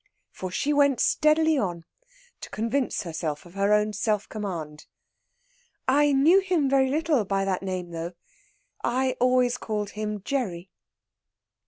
[0.31, 1.85] For she went steadily on,
[2.39, 4.87] to convince herself of her own self command:
[5.87, 8.13] "I knew him very little by that name, though.
[8.83, 10.71] I always called him Gerry."